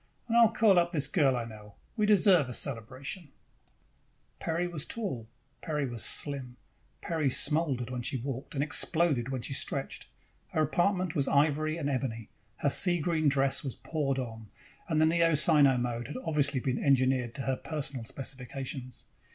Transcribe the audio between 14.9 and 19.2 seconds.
the Neo Sino mode had obviously been engineered to her personal specifications.